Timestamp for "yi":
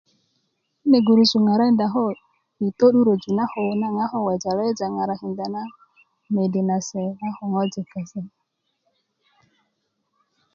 2.59-2.67